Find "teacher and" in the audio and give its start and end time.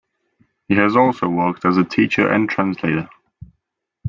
1.83-2.49